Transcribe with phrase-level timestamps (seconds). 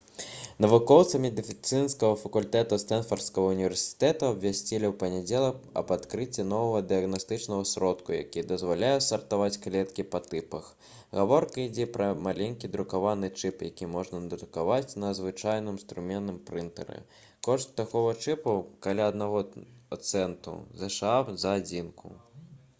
[0.63, 8.95] навукоўцы медыцынскага факультэту стэнфардскага ўніверсітэту абвясцілі ў панядзелак аб адкрыцці новага дыягнастычнага сродку які дазваляе
[9.09, 10.71] сартаваць клеткі па тыпах
[11.19, 16.99] гаворка ідзе пра маленькі друкаваны чып які можна надрукаваць на звычайным струменным прынтары
[17.51, 18.57] кошт такога чыпу
[18.87, 19.45] каля аднаго
[20.13, 22.19] цэнту зша за адзінку